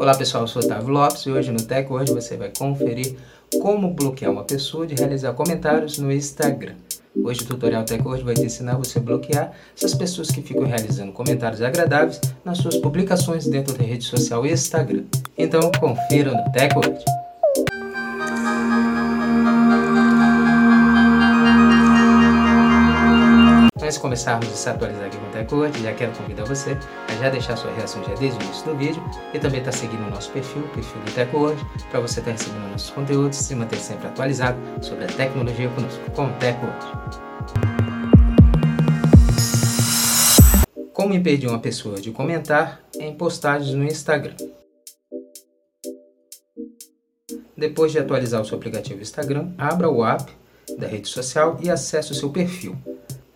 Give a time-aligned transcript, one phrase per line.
[0.00, 3.16] Olá pessoal, eu sou Otávio Lopes e hoje no Tech Word você vai conferir
[3.60, 6.72] como bloquear uma pessoa de realizar comentários no Instagram.
[7.22, 10.64] Hoje o tutorial Tech Word vai te ensinar você a bloquear essas pessoas que ficam
[10.64, 15.04] realizando comentários agradáveis nas suas publicações dentro da rede social Instagram.
[15.36, 17.04] Então confira no Tech Word.
[24.10, 26.76] Começarmos a se atualizar aqui com o TechWord, já quero convidar você
[27.06, 29.00] a já deixar sua reação já desde o início do vídeo
[29.32, 32.32] e também estar tá seguindo o nosso perfil, o perfil do TechWord, para você estar
[32.32, 36.32] tá recebendo nossos conteúdos e se manter sempre atualizado sobre a tecnologia conosco, com o
[36.40, 37.20] TechWord.
[40.92, 44.34] Como impedir uma pessoa de comentar em postagens no Instagram?
[47.56, 50.32] Depois de atualizar o seu aplicativo Instagram, abra o app
[50.76, 52.76] da rede social e acesse o seu perfil.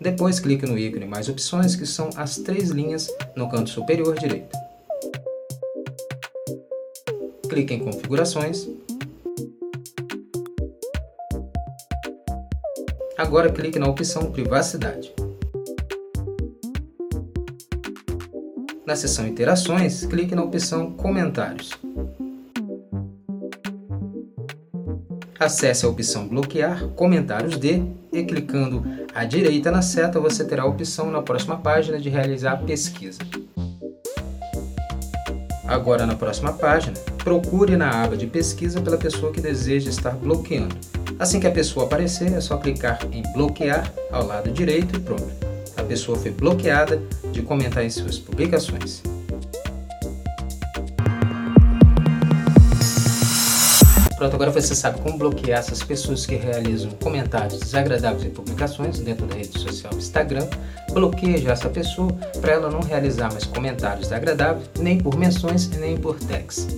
[0.00, 4.56] Depois clique no ícone Mais opções, que são as três linhas no canto superior direito.
[7.48, 8.66] Clique em Configurações.
[13.18, 15.12] Agora clique na opção Privacidade.
[18.86, 21.78] Na seção Interações, clique na opção Comentários.
[25.40, 30.66] Acesse a opção Bloquear Comentários de e clicando à direita na seta você terá a
[30.66, 33.20] opção na próxima página de realizar a pesquisa.
[35.66, 36.92] Agora na próxima página,
[37.24, 40.76] procure na aba de pesquisa pela pessoa que deseja estar bloqueando.
[41.18, 45.30] Assim que a pessoa aparecer, é só clicar em bloquear ao lado direito e pronto.
[45.74, 47.02] A pessoa foi bloqueada
[47.32, 49.02] de comentar em suas publicações.
[54.20, 59.24] Pronto, agora você sabe como bloquear essas pessoas que realizam comentários desagradáveis em publicações dentro
[59.24, 60.46] da rede social Instagram.
[60.92, 65.96] Bloqueie já essa pessoa para ela não realizar mais comentários desagradáveis, nem por menções nem
[65.96, 66.68] por tags.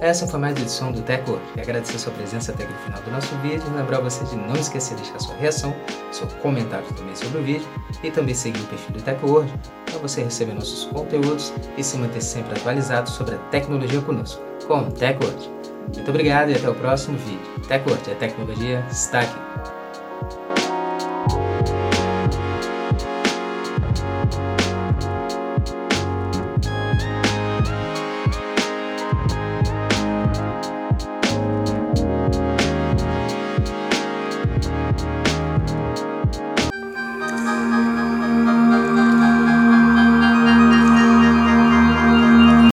[0.00, 1.40] Essa foi mais uma edição do Teco.
[1.60, 3.64] Agradecer sua presença até aqui no final do nosso vídeo.
[3.74, 5.74] Lembrar você de não esquecer de deixar sua reação,
[6.12, 7.66] seu comentário também sobre o vídeo
[8.04, 9.52] e também seguir o perfil do TechWord
[9.86, 14.78] para você receber nossos conteúdos e se manter sempre atualizado sobre a tecnologia conosco, com
[14.82, 15.50] o TechWord.
[15.92, 17.66] Muito obrigado e até o próximo vídeo.
[17.66, 19.57] TechWord, a tecnologia está aqui.